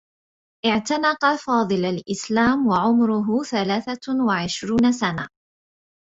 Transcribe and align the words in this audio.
اعتنق 0.65 1.35
فاضل 1.35 1.85
الإسلام 1.85 2.67
و 2.67 2.73
عمره 2.75 3.43
ثلاثة 3.43 4.13
و 4.27 4.31
عشرون 4.31 4.91
سنة. 4.91 5.27